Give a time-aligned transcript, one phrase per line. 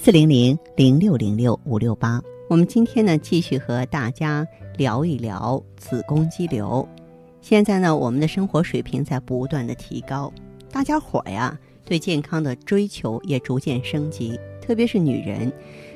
[0.00, 4.46] 四零零零六零六五六八，我们今天呢继续和大家
[4.76, 6.88] 聊一聊子宫肌瘤。
[7.42, 10.32] 现在呢，我们的生活水平在不断的提高，
[10.70, 15.52] 大家伙呀对健康的追求也逐渐升级，特别是女人，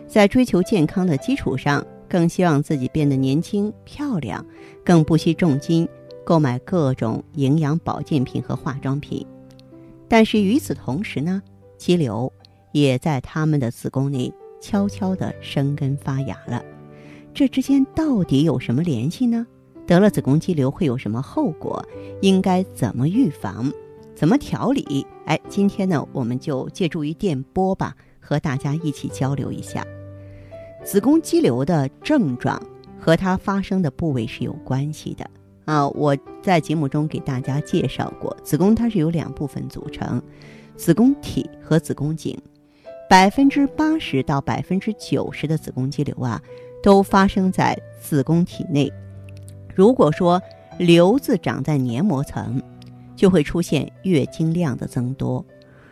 [0.08, 4.44] 在追求健康的基础上，更希望自己变得年轻漂亮，
[4.84, 5.88] 更不惜重金
[6.24, 9.24] 购买各种营养保健品和化妆品。
[10.08, 11.40] 但是与此同时呢，
[11.78, 12.30] 肌瘤。
[12.72, 16.62] 也在他们的子宫内悄悄地生根发芽了，
[17.32, 19.46] 这之间到底有什么联系呢？
[19.86, 21.84] 得了子宫肌瘤会有什么后果？
[22.20, 23.70] 应该怎么预防？
[24.14, 25.06] 怎么调理？
[25.26, 29.84] 哎，今天呢，我们就借助于电波吧，和大家一起交流一下
[30.84, 32.60] 子宫肌瘤的症状
[33.00, 35.28] 和它发生的部位是有关系的
[35.64, 35.88] 啊。
[35.88, 40.22] 我在节目中给大家介绍过，子宫它是由两部分组成，
[40.76, 42.38] 子宫体和子宫颈。
[43.08, 46.40] 百分之八十到百分之九十的子宫肌瘤啊，
[46.82, 48.90] 都发生在子宫体内。
[49.74, 50.40] 如果说
[50.78, 52.62] 瘤子长在黏膜层，
[53.14, 55.44] 就会出现月经量的增多；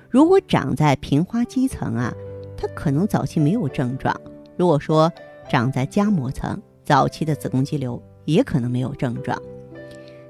[0.09, 2.15] 如果长在平滑肌层啊，
[2.57, 4.15] 它可能早期没有症状；
[4.57, 5.13] 如果说
[5.49, 9.41] 长在浆膜层，早期的子宫肌瘤也可能没有症状。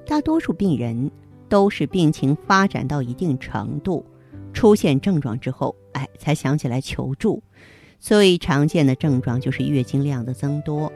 [0.05, 1.11] 大多数病人
[1.48, 4.05] 都是病情发展到一定程度。
[4.53, 7.42] 出现症状之后，哎，才想起来求助。
[7.98, 10.91] 最常见的症状就是月经量的增多，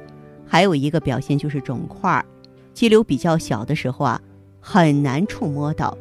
[0.46, 2.24] 还有一个表现就是肿块。
[2.72, 4.20] 肌瘤比较小的时候啊，
[4.60, 5.96] 很难触摸到；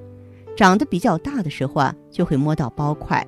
[0.55, 3.25] 长得比较大的时候啊，就会摸到包块。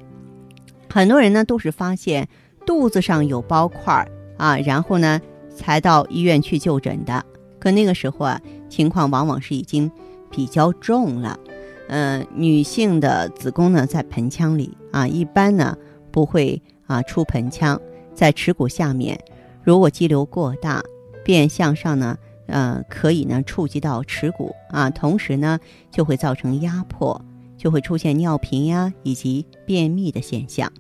[0.89, 2.27] 很多人呢都是发现
[2.65, 4.07] 肚子上有包块
[4.37, 5.19] 啊，然后呢
[5.53, 7.23] 才到医院去就诊的。
[7.59, 9.91] 可那个时候啊，情况往往是已经
[10.31, 11.37] 比较重了。
[11.87, 15.77] 嗯，女性的子宫呢在盆腔里啊，一般呢
[16.11, 17.79] 不会啊出盆腔，
[18.13, 19.19] 在耻骨下面。
[19.63, 20.83] 如果肌瘤过大，
[21.23, 25.59] 便向上呢，呃，可以呢触及到耻骨啊，同时呢
[25.91, 27.19] 就会造成压迫，
[27.57, 30.71] 就会出现尿频呀以及便秘的现象。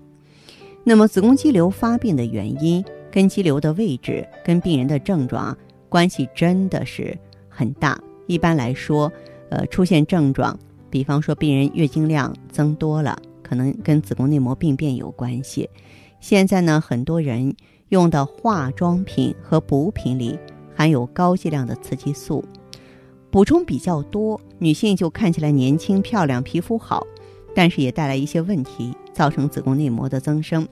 [0.83, 5.57] 那么子宫肌瘤发病的原因跟肌瘤的位置跟病人的症状
[5.89, 7.17] 关系真的是
[7.49, 7.99] 很大。
[8.27, 9.11] 一般来说，
[9.49, 10.57] 呃，出现症状。
[10.95, 15.69] 比方说，病人月经量增多了，可能跟子宫内膜病变有关系。
[16.21, 17.53] 现在呢，很多人
[17.89, 20.39] 用的化妆品和补品里
[20.73, 22.45] 含有高剂量的雌激素，
[23.29, 27.05] 补充比较多，女性就看起来年轻漂亮、皮肤好，
[27.53, 30.65] 但是也带来一些问题，造成子宫内膜的增生。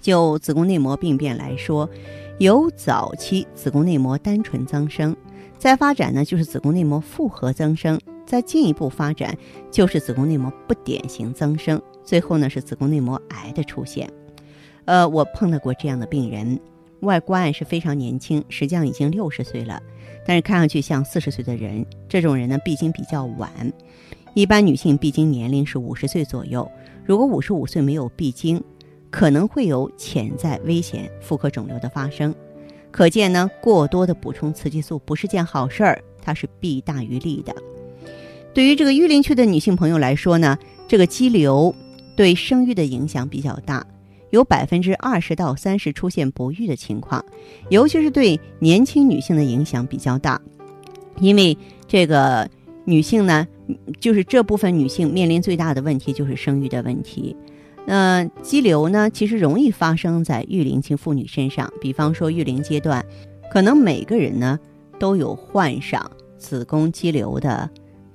[0.00, 1.88] 就子宫内膜病变来说，
[2.38, 5.14] 有早期子宫内膜单纯增生，
[5.58, 8.00] 再发展呢就是子宫内膜复合增生。
[8.26, 9.36] 再进一步发展，
[9.70, 14.10] 就是子宫内膜不典型增生，最后呢是子宫内膜癌的出现。
[14.86, 16.58] 呃，我碰到过这样的病人，
[17.00, 19.80] 外观是非常年轻，实际上已经六十岁了，
[20.26, 21.84] 但是看上去像四十岁的人。
[22.08, 23.50] 这种人呢，闭经比较晚，
[24.34, 26.70] 一般女性闭经年龄是五十岁左右。
[27.04, 28.62] 如果五十五岁没有闭经，
[29.10, 32.34] 可能会有潜在危险妇科肿瘤的发生。
[32.90, 37.54] 可见呢，过多的补充雌激素不是件好事儿，它是弊大于利的。
[38.54, 40.56] 对于这个育龄期的女性朋友来说呢，
[40.86, 41.74] 这个肌瘤
[42.14, 43.84] 对生育的影响比较大，
[44.30, 47.22] 有百分之二十到三十出现不育的情况，
[47.68, 50.40] 尤其是对年轻女性的影响比较大，
[51.18, 52.48] 因为这个
[52.84, 53.44] 女性呢，
[53.98, 57.36] 就是这部分女性面临最大的问题就是生育的问题。
[57.84, 63.04] 那肌瘤呢，其实容易发生在育龄期妇女身上，比方说育龄阶段，
[63.50, 64.60] 可能每个人呢
[64.96, 66.08] 都有患上
[66.38, 67.68] 子宫肌瘤的。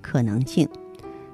[0.10, 0.68] 可能性，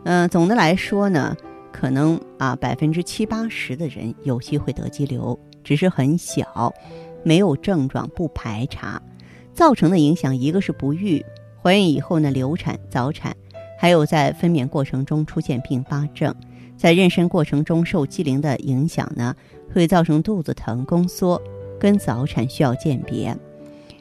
[0.04, 1.33] 嗯，总的来说呢，
[1.72, 6.74] 可能啊百分之七八十的人有机会得肌瘤，只是很小，
[7.24, 9.01] 没有症状，不排查。
[9.54, 11.25] 造成的影响一个是不育，
[11.63, 13.33] 怀孕以后呢流产、早产，
[13.80, 16.36] 还有在分娩过程中出现并发症，
[16.75, 19.33] 在妊娠过程中受肌瘤的影响呢，
[19.74, 21.42] 会造成肚子疼、宫缩，
[21.80, 23.33] 跟早产需要鉴别。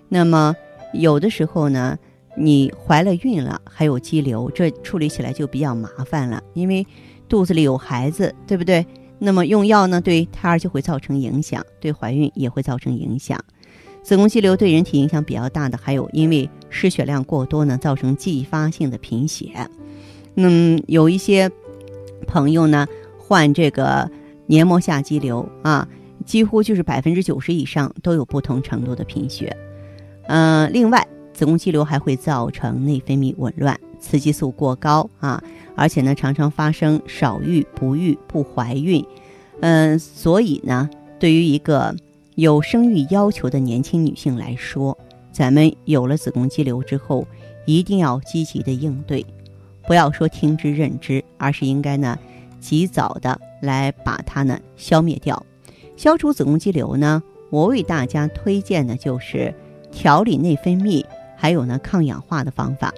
[0.08, 0.52] 那么
[0.92, 1.96] 有的时候呢。
[2.36, 6.86] 你怀了孕了，还有肌瘤，这处理起来就比较麻烦了，因为
[7.28, 8.86] 肚子里有孩子，对不对？
[9.18, 13.38] 那么用药呢，对胎儿就会造成影响，对怀孕也会造成影响。
[14.02, 19.50] 子宫肌瘤对人体影响比较大的，还有因为失血量过多呢，造成继发性的贫血。
[20.34, 21.50] 嗯，有一些
[22.26, 24.10] 朋友呢患这个
[24.46, 25.88] 黏膜下肌瘤啊，
[26.26, 29.56] 几乎就是百分之九十以上都有不同程度的贫血。
[30.26, 35.42] 嗯，另外，子宫肌瘤还会造成内分泌紊乱、雌激素过高啊，
[35.74, 39.04] 而且呢，常常发生少育、不育、不怀孕。
[39.60, 40.88] 嗯，所以呢，
[41.18, 41.94] 对于一个
[42.36, 44.96] 有生育要求的年轻女性来说，
[45.32, 47.26] 咱们有了子宫肌瘤之后，
[47.66, 49.26] 一定要积极的应对，
[49.86, 52.18] 不要说听之任之，而是应该呢，
[52.60, 55.44] 及早的来把它呢消灭掉。
[55.96, 59.54] 消除子宫肌瘤呢，我为大家推荐的就是
[59.92, 61.04] 调理内分泌，
[61.44, 62.90] 还有呢抗氧化的方法。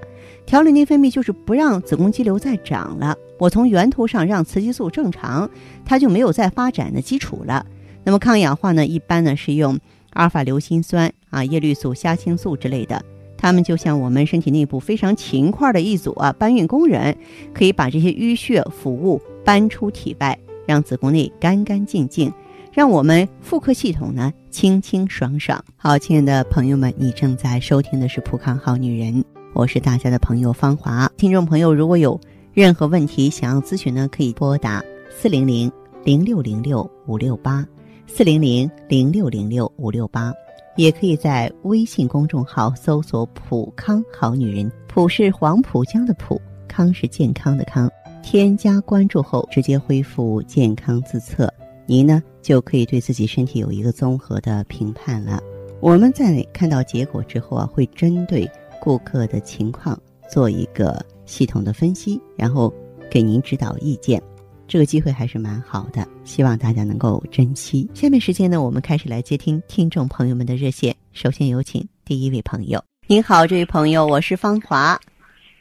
[0.47, 5.51] 调理内分泌就是不让子宫肌瘤再长了，我从源头上让雌激素正常，
[5.85, 7.67] 它就没有再发展的基础了。
[8.05, 9.77] 那么抗氧化呢，一般呢是用
[10.11, 13.05] 阿尔法硫辛酸啊、叶绿素、虾青素之类的，
[13.37, 17.17] 它们就像我们身体内部非常勤快的一组啊搬运工人，
[17.53, 20.39] 可以把这些淤血腐物搬出体外，
[20.69, 22.33] 让子宫内干干净净，
[22.77, 25.65] 让我们妇科系统呢清清爽爽。
[25.79, 29.15] 好，亲爱的朋友们，你正在收听的是《普康好女人》。
[29.55, 32.21] 我是大家的朋友芳华，听众朋友如果有
[32.53, 35.73] 任何问题想要咨询呢，可以拨打四零零
[36.05, 37.67] 零六零六五六八
[38.07, 40.31] 四零零零六零六五六八，
[40.77, 46.39] 也可以在微信公众号搜索“普康好女人”，普是黄浦江的浦，
[46.69, 47.91] 康是健康的康。
[48.23, 51.51] 添加关注后，直接恢复健康自测，
[51.87, 55.43] 您呢就可以对自己身体有一个综合的评判了。
[55.81, 58.51] 我们在看到结果之后啊，会针对。
[58.79, 59.99] 顾客的情况
[60.31, 62.73] 做一个系统的分析，然后
[63.11, 64.23] 给您指导意见，
[64.69, 67.91] 这个机会还是蛮好的，希望大家能够珍惜。
[67.95, 70.95] 下面时间呢，我们开始来接听听众朋友们的热线。
[71.13, 72.81] 首先有请第一位朋友。
[73.09, 74.79] 您好，这位朋友，我是芳华。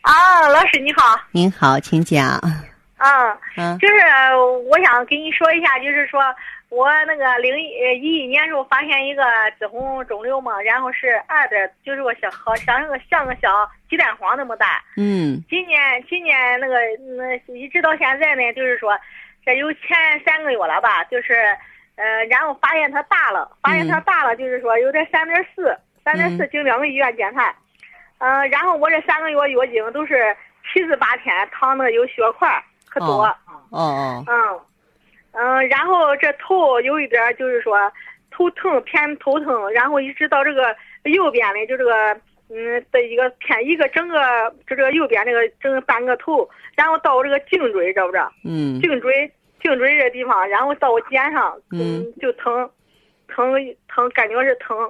[0.02, 1.02] 啊，老师你好。
[1.32, 2.40] 您好，请讲。
[3.06, 3.96] 嗯嗯，就是
[4.70, 6.22] 我想跟你说一下，就是说。
[6.70, 7.58] 我那个零
[8.02, 9.24] 一一年时候发现一个
[9.58, 11.56] 子宫肿瘤嘛，然后是二的，
[11.86, 13.48] 就是个小好像个像个小
[13.88, 14.84] 鸡蛋黄那么大。
[14.98, 15.42] 嗯。
[15.48, 16.76] 今年今年那个
[17.16, 18.98] 那一直到现在呢，就是说，
[19.46, 21.34] 这有前三个月了吧，就是
[21.96, 27.56] 呃，然后发现它大了，发现它大了，就是说有点三点四，三点四经两个医院检查，
[28.18, 30.36] 嗯，然后我这三个月月经都是
[30.74, 32.62] 七十八天，淌的有血块
[32.96, 33.24] 可多。
[33.24, 33.38] 哦
[33.72, 34.24] 哦。
[34.28, 34.60] 嗯。
[35.38, 37.78] 嗯，然后这头有一点就是说
[38.32, 42.14] 头疼偏头疼，然后一直到这个右边的就这个
[42.50, 44.18] 嗯的一个偏一个整个
[44.66, 48.32] 就这个右边那个整半个头，然后到我这个颈椎知不知道？
[48.46, 48.80] 嗯。
[48.80, 49.30] 颈椎
[49.62, 52.70] 颈椎这地方，然后到我肩上，嗯，就疼，
[53.28, 53.54] 疼
[53.90, 54.90] 疼，感觉是疼。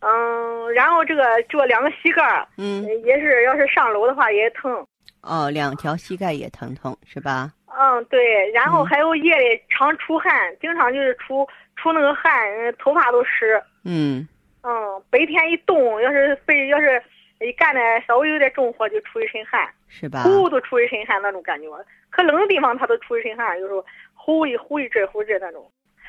[0.00, 4.86] 嗯，然后这个这两个膝盖，嗯，也是要是上楼的话也疼。
[5.26, 7.50] 哦，两条膝盖也疼痛是吧？
[7.76, 10.30] 嗯，对，然后还有夜里常出汗，
[10.60, 11.44] 经常就是出
[11.76, 12.32] 出那个汗，
[12.78, 13.60] 头发都湿。
[13.84, 14.26] 嗯。
[14.62, 17.02] 嗯，白天一动，要是被要是
[17.40, 19.68] 一干的稍微有点重活，就出一身汗。
[19.88, 20.22] 是吧？
[20.22, 21.66] 呼都出一身汗那种感觉，
[22.10, 23.84] 可冷的地方他都出一身汗，有时候
[24.14, 25.62] 呼一呼一阵呼一阵那种。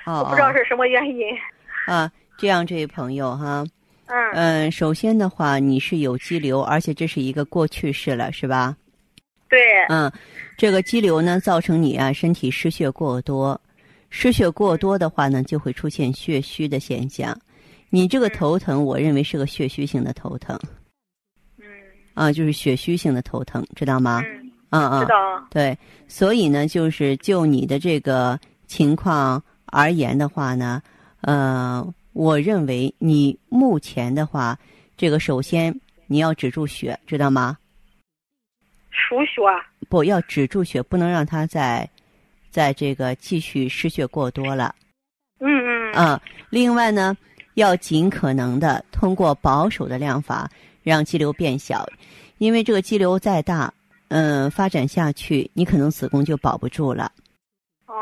[0.06, 0.19] 哦。
[0.19, 1.35] 我不知道是什么原因。
[1.88, 3.65] 啊，这样这位朋友哈。
[4.05, 4.31] 嗯。
[4.34, 8.75] 嗯，首先的话，你是有肌瘤，而且这是一个过去式了，是吧？
[9.50, 9.60] 对。
[9.90, 10.12] 嗯。
[10.58, 13.60] 这个肌瘤呢，造成你啊身体失血过多，
[14.10, 17.38] 失血过多的话呢，就会出现血虚的现象。
[17.90, 20.58] 你这个头疼，我认为是个血虚性的头疼。
[21.58, 21.66] 嗯。
[22.14, 24.22] 啊，就是血虚性的头疼，知道吗？
[24.25, 24.52] 嗯。
[24.70, 25.02] 嗯嗯。
[25.02, 25.16] 知道。
[25.50, 30.82] 对，所以呢，就是就你的这个情况而言的话呢，
[31.20, 34.58] 呃，我认为你目前的话，
[34.96, 37.58] 这个首先你要止住血，知道吗？
[39.07, 39.41] 输血
[39.89, 41.88] 不要止住血，不能让它再，
[42.50, 44.74] 在这个继续失血过多了。
[45.39, 45.91] 嗯嗯。
[45.93, 46.19] 嗯，
[46.50, 47.15] 另外呢，
[47.53, 50.50] 要尽可能的通过保守的量法
[50.81, 51.85] 让肌瘤变小，
[52.39, 53.71] 因为这个肌瘤再大，
[54.07, 57.12] 嗯，发展下去，你可能子宫就保不住了。
[57.85, 57.93] 哦。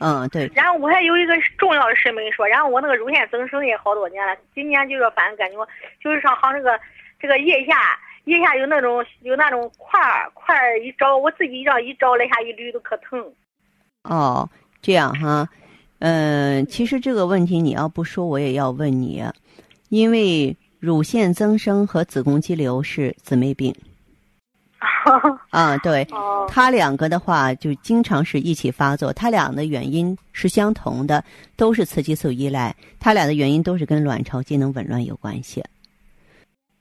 [0.00, 0.50] 嗯，对。
[0.54, 5.56] 然后我还有一个重要的事没说，然后我那个乳腺增生也好多年了，今年就是反正感觉
[6.02, 6.78] 就是上好像这个
[7.20, 7.98] 这个腋下。
[8.28, 13.18] 腋下有那种有那种块儿块儿一招，我自己这样一招了一下一捋都可疼。
[14.04, 14.48] 哦，
[14.80, 15.48] 这样哈，
[15.98, 19.24] 嗯，其实这个问题你要不说我也要问你，
[19.88, 23.74] 因为乳腺增生和子宫肌瘤是姊妹病。
[25.50, 31.24] 啊，对，哦，他两个的话就经常是一起发作，他俩的原因是相同的，
[31.56, 35.64] 都是雌激素依赖，他俩的原因都是跟卵巢机能紊乱有关系。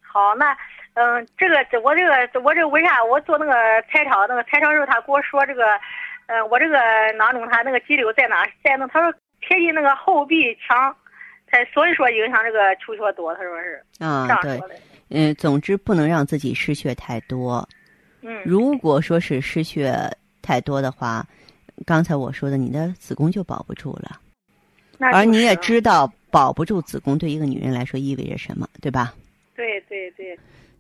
[0.02, 0.56] 好，那
[0.98, 3.54] 嗯，这个这我这个我这个为啥我做那个
[3.92, 5.64] 彩超那个彩超时候他给我说这个，
[6.26, 6.80] 嗯，我这个
[7.18, 9.14] 囊肿他那个肌瘤在哪在那他说
[9.48, 10.96] 贴近那个后壁腔，
[11.52, 14.60] 才所以说影响这个出血多，他说是啊，对。
[15.10, 17.68] 嗯，总之不能让自己失血太多。
[18.22, 19.96] 嗯，如果说是失血
[20.42, 21.24] 太多的话，
[21.86, 24.20] 刚才我说的，你的子宫就保不住了。
[24.98, 29.14] 那而你也知道，保不住子宫对一个女人来说意味着什么，对吧？
[29.56, 30.38] 对对对，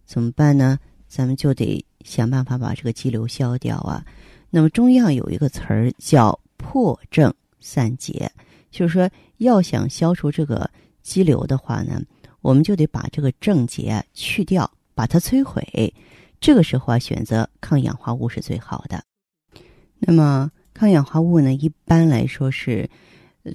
[0.07, 0.79] 怎么办呢？
[1.07, 4.03] 咱们就得想办法把这个肌瘤消掉啊。
[4.49, 8.31] 那么中药有一个词儿叫破症散结，
[8.71, 10.69] 就是说要想消除这个
[11.03, 12.01] 肌瘤的话呢，
[12.41, 15.93] 我们就得把这个症结去掉，把它摧毁。
[16.39, 19.03] 这个时候啊，选择抗氧化物是最好的。
[19.99, 22.89] 那么抗氧化物呢，一般来说是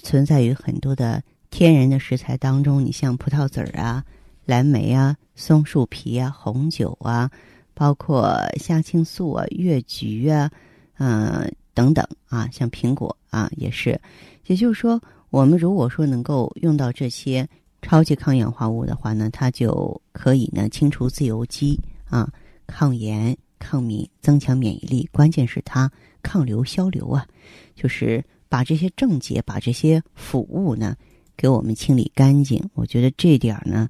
[0.03, 4.05] 存在于很多的天然的食材当中，你像葡萄籽儿啊、
[4.53, 7.31] 蓝莓啊、松树皮啊、红酒啊，
[7.73, 10.51] 包括虾青素啊、越橘啊，
[10.99, 13.99] 嗯、等等啊，像苹果啊也是。
[14.45, 17.49] 也就是说，我们如果说能够用到这些
[17.81, 21.81] 超级抗氧化物的话呢，它就可以呢清除自由基
[22.11, 22.31] 啊，
[22.67, 25.91] 抗炎、抗敏、增强免疫力，关键是它
[26.23, 27.27] 抗瘤消瘤啊，
[27.75, 30.95] 就是把这些症结、把这些腐物呢
[31.39, 32.63] 给我们清理干净。
[32.75, 33.89] 我觉得这点儿呢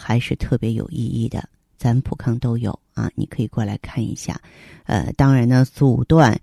[0.00, 1.46] 还是特别有意义的。
[1.76, 4.40] 咱们普康都有啊，你可以过来看一下。
[4.86, 6.38] 呃，当然呢，阻断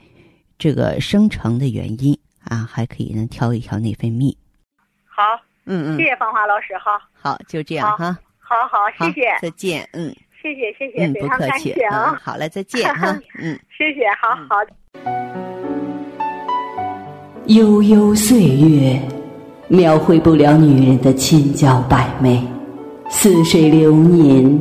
[0.58, 4.36] 这个生成的原因啊，还可以呢调一调内分泌。
[5.06, 5.24] 好，
[5.66, 8.18] 嗯嗯，谢谢芳华老师，哈，好，就这样哈。
[8.40, 9.88] 好好，谢谢，再见。
[9.94, 11.50] 嗯谢谢，谢谢，嗯，非常不客气。
[11.50, 13.20] 感谢嗯，啊，好嘞，再见哈。
[13.38, 13.60] 嗯。
[13.78, 14.56] 谢谢，好嗯好。
[17.48, 19.02] 悠悠岁月，
[19.68, 22.40] 描绘不了女人的千娇百媚；
[23.10, 24.60] 似水流年，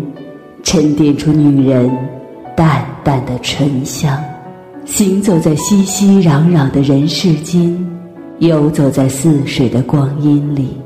[0.62, 1.90] 沉淀出女人
[2.56, 4.16] 淡淡的醇香。
[4.84, 7.76] 行走在熙熙攘攘的人世间，
[8.38, 10.76] 游走在似水的光阴里，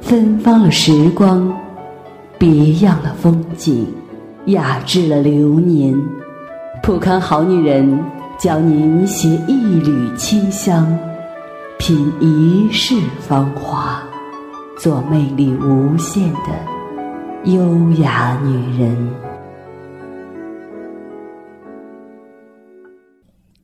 [0.00, 1.50] 芬芳了时光，
[2.38, 3.86] 别样了风景，
[4.46, 5.98] 雅致了流年。
[6.82, 7.98] 普康好女人
[8.38, 10.86] 教您携一缕清香，
[11.78, 14.02] 品一世芳华，
[14.76, 16.50] 做魅力无限的
[17.44, 19.14] 优雅女人。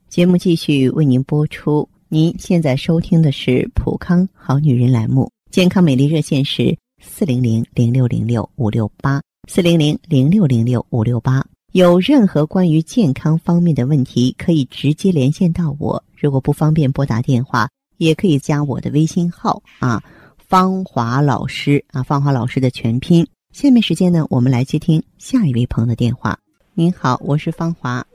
[0.09, 1.89] 节目继续为您播出。
[2.09, 11.47] 您现在收听的是《普康好女人》栏目，健康美丽热线是四零零零六零六五六八四零零零六零六五六八。
[11.73, 16.03] 有任何关于健康方面的问题，可以直接连线到我。
[16.17, 17.69] 如果不方便拨打电话，
[17.99, 20.03] 也可以加我的微信号啊，
[20.37, 23.25] 芳华老师啊，芳华老师的全拼。
[23.61, 26.39] 下面时间呢，我们来接听下一位朋友的电话。
[26.75, 28.07] 您好，我是芳华。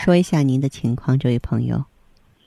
[0.00, 1.76] 说一下您的情况，这位朋友。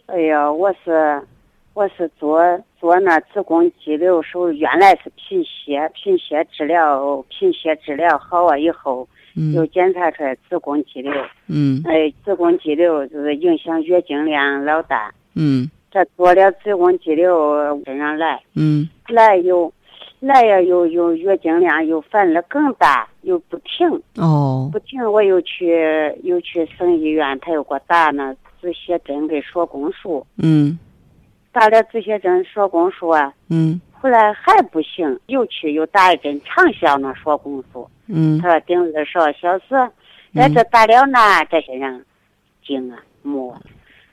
[0.07, 1.25] 哎呀，我是
[1.73, 2.41] 我是做
[2.77, 9.07] 做那子宫肌瘤时候，原来是贫血，贫血治疗，贫血治疗好了以后，
[9.53, 11.13] 又嗯检查出来子宫肌瘤。
[11.47, 15.13] 嗯哎，子宫肌瘤就是影响月经量老大。
[15.33, 19.71] 嗯这做了子宫肌瘤身上来，嗯来又
[20.25, 24.01] 来呀，又又月经量又犯了更大，又不停。
[24.15, 24.69] 哦。
[24.71, 25.77] 不停，我又去
[26.23, 30.79] 又去省医院，他又给我打那止血针跟锁宫术，嗯。
[31.51, 33.81] 打了止血针、锁宫术啊，嗯。
[33.91, 38.39] 后来还不行，又去又打一针长效那锁宫术，嗯。
[38.39, 39.65] 他说顶二十二小时，
[40.33, 42.05] 在这打了那这些人
[42.65, 43.53] 精啊没，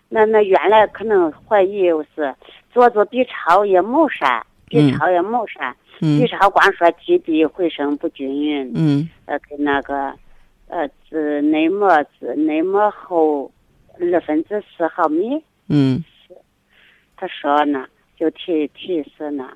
[0.09, 2.35] 那那原来可能怀疑又是
[2.73, 6.27] 做做 B 超也没啥，B 超也没啥嗯。
[6.29, 9.09] 超光说肌壁回声不均匀，嗯。
[9.27, 10.15] 呃，跟那个，
[10.69, 13.51] 呃，子内膜子内膜厚
[13.99, 16.03] 二分之四毫米，嗯。
[17.17, 17.87] 他说呢，
[18.17, 19.51] 就提提示呢，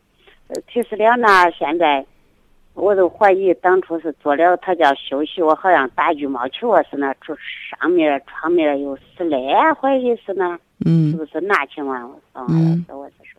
[0.48, 1.28] 呃，提示了呢，
[1.58, 2.04] 现在
[2.74, 7.34] 我都怀疑当初是做了，他叫休息，我好像打羽毛球啊是那，这
[7.80, 12.10] 上面床面有撕裂，怀疑是呢，是嗯不是那情况？
[12.32, 12.84] 啊，嗯。
[12.88, 13.33] 我是说，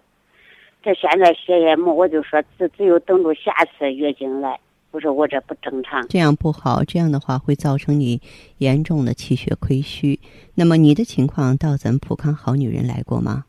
[0.86, 4.60] 这现在血液没，我就说只只有等着下次月经来，
[4.92, 6.08] 我说我这不正常。
[6.10, 8.22] 这样不好，这样的话会造成你
[8.60, 10.20] 严重的气血亏虚。
[10.54, 13.46] 那么你的情况到咱们普康好女人来过吗？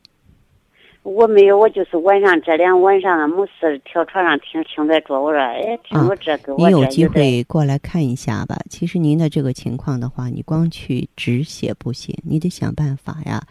[1.02, 8.56] 我没有，我就是晚上这两晚上啊，没事跳床上听听在做，我说哎，听我这给我你有机会过来看一下吧。
[8.70, 13.46] 其实您的这个情况的话，你光去止血不行，你得想办法呀，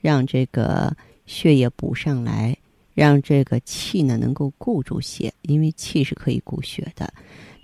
[0.00, 2.56] 让这个血液补上来，
[2.96, 7.12] 让这个气呢能够固住血，因为气是可以固血的。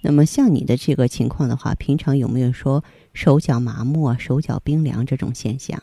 [0.03, 2.85] 那么像你的这个情况的话，平常有没有说
[3.15, 5.83] 手脚麻木啊、手脚冰凉这种现象？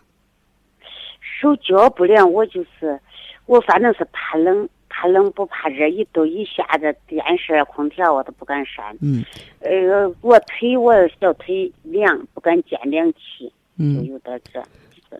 [1.19, 2.99] 手脚不凉，我就是。
[3.45, 8.95] 我反正是怕冷，怕冷不怕热，一都一下子电视、空调我都不敢扇。
[9.01, 9.25] 嗯。
[9.59, 13.51] 呃，我腿我小腿凉，不敢见凉气。
[13.77, 13.97] 嗯。
[13.97, 14.61] 就有点这。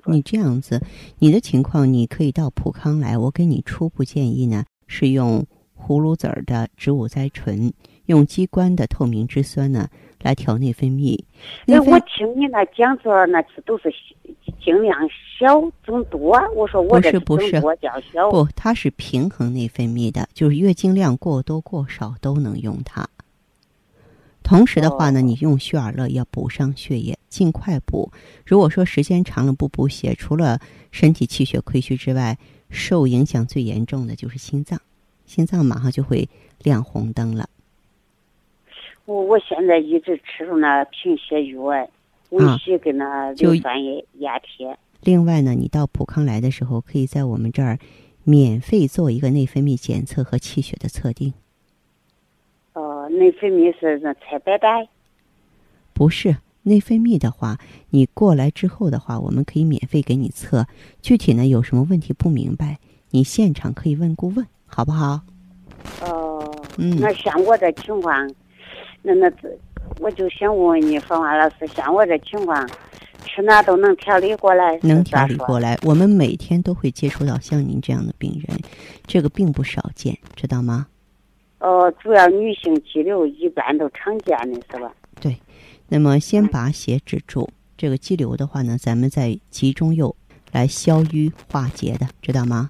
[0.06, 0.82] 你这样子，
[1.20, 5.46] 你的情况你可以到普康来，我给你初步建议呢，是用
[5.78, 7.74] 葫芦籽儿的植物甾醇，
[8.06, 9.88] 用鸡冠的透明质酸呢
[10.22, 11.18] 来调内分泌。
[11.66, 13.94] 那，我听你那讲座那次都是。
[14.62, 14.94] 尽量
[15.40, 23.08] 小增多，我说我这不是多较小，不，它是平衡内分泌的，就是月经量过多过少都能用它。
[24.50, 28.12] 同时的话呢，你用血尔乐要补上血液，尽快补。
[28.48, 30.60] 如果说时间长了不补血，除了
[30.92, 32.36] 身体气血亏虚之外，
[32.72, 34.82] 受影响最严重的就是心脏，
[35.28, 36.28] 心脏马上就会
[36.64, 37.48] 亮红灯了。
[39.06, 41.88] 我我现在一直吃着那贫血药。
[42.32, 44.76] 维 C 跟那硫酸也压贴。
[45.02, 47.78] 另外呢，你到普康来的时候，可以在我们这儿
[48.24, 51.34] 免费做一个内分泌检测和气血的测定。
[53.20, 54.88] 哦，内分泌是那测白带？
[55.94, 57.58] 不是，内分泌的话，
[57.90, 60.66] 你过来之后的话，我们可以免费给你测。
[61.02, 62.80] 具体呢，有什么问题不明白，
[63.12, 65.22] 你现场可以问顾问，好不好？
[66.02, 68.30] 哦，嗯，那像我这情况，
[69.02, 69.32] 那那。
[70.00, 72.70] 我就想问问你，芳华老师，像我这情况，
[73.26, 74.78] 吃哪都能调理过来？
[74.84, 75.76] 能调理过来。
[75.84, 78.58] 我们每天都会接触到像您这样的病人，
[79.08, 80.88] 这个并不少见，知道吗？
[81.60, 84.92] 哦，主要女性肌瘤一般都常见的是吧？
[85.20, 85.36] 对。
[85.92, 90.16] 那么先把血止住，这个肌瘤的话呢，咱们再集中又
[90.52, 92.70] 来消瘀化结的，知道吗？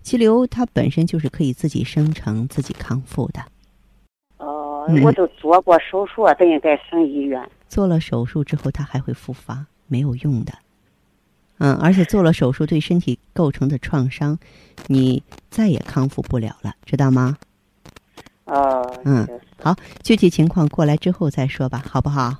[0.00, 3.40] 肌瘤它本身就是可以自己生成、自己康复的。
[4.38, 7.46] 哦我都做过手术，等于在省医院。
[7.68, 10.52] 做了手术之后，它还会复发，没有用的。
[11.58, 14.38] 嗯，而且做了手术对身体构成的创伤，
[14.88, 17.36] 你再也康复不了了，知道吗？
[18.46, 19.00] 哦。
[19.04, 19.28] 嗯，
[19.62, 22.36] 好，具体情况过来之后再说吧，好不好？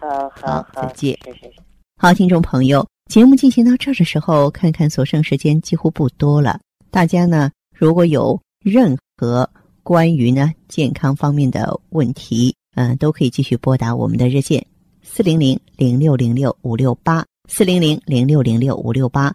[0.00, 1.18] 好好好，再见。
[1.24, 1.52] 谢谢。
[1.96, 6.58] 好，听众朋友，节目进行到这儿的时候，看看所剩时间几乎不多了。
[6.90, 9.48] 大家呢，如果有任何。
[9.84, 14.64] 关于呢健康方面的问题，嗯，都可以继续拨打我们的热线
[15.02, 19.34] 四零零零六零六五六八四零零零六零六五六八，